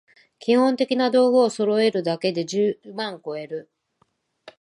[0.39, 3.69] 基本的な道具をそろえるだけで十万こえる